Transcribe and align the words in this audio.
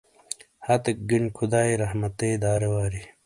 ہتیک 0.65 0.97
گن 1.09 1.23
خدائی 1.37 1.73
رحمتیئ 1.81 2.35
دارے 2.41 2.69
واری۔ 2.73 3.01